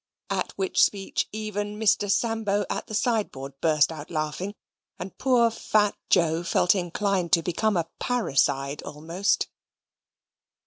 At 0.31 0.51
which 0.55 0.81
speech 0.81 1.29
even 1.31 1.79
Mr. 1.79 2.09
Sambo 2.09 2.65
at 2.71 2.87
the 2.87 2.95
sideboard 2.95 3.53
burst 3.61 3.91
out 3.91 4.09
laughing, 4.09 4.55
and 4.97 5.15
poor 5.19 5.51
fat 5.51 5.95
Joe 6.09 6.41
felt 6.41 6.73
inclined 6.73 7.31
to 7.33 7.43
become 7.43 7.77
a 7.77 7.87
parricide 7.99 8.81
almost. 8.81 9.47